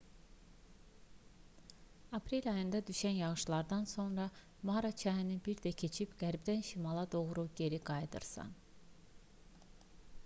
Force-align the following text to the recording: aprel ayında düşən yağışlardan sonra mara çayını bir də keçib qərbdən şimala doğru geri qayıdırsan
aprel 2.19 2.47
ayında 2.53 2.81
düşən 2.87 3.19
yağışlardan 3.19 3.85
sonra 3.93 4.25
mara 4.71 4.91
çayını 5.03 5.37
bir 5.49 5.61
də 5.67 5.75
keçib 5.85 6.17
qərbdən 6.25 6.67
şimala 6.73 7.07
doğru 7.19 7.47
geri 7.63 7.83
qayıdırsan 7.93 8.59